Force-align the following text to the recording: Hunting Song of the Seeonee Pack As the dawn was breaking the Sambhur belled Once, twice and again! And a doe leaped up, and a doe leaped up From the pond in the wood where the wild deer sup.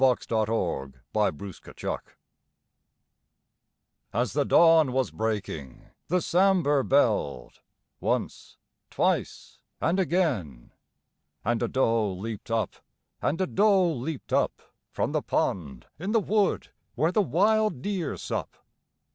Hunting 0.03 0.25
Song 0.29 0.93
of 1.13 1.13
the 1.13 1.31
Seeonee 1.53 1.73
Pack 1.85 2.17
As 4.11 4.33
the 4.33 4.43
dawn 4.43 4.93
was 4.93 5.11
breaking 5.11 5.89
the 6.07 6.21
Sambhur 6.23 6.81
belled 6.81 7.59
Once, 7.99 8.57
twice 8.89 9.59
and 9.79 9.99
again! 9.99 10.71
And 11.45 11.61
a 11.61 11.67
doe 11.67 12.11
leaped 12.13 12.49
up, 12.49 12.77
and 13.21 13.39
a 13.41 13.45
doe 13.45 13.91
leaped 13.91 14.33
up 14.33 14.73
From 14.89 15.11
the 15.11 15.21
pond 15.21 15.85
in 15.99 16.13
the 16.13 16.19
wood 16.19 16.69
where 16.95 17.11
the 17.11 17.21
wild 17.21 17.83
deer 17.83 18.17
sup. 18.17 18.55